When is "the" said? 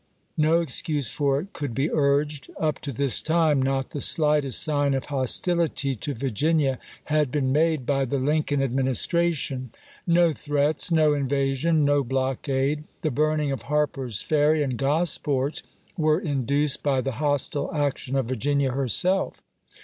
3.91-4.01, 8.05-8.17, 13.03-13.11, 17.01-17.11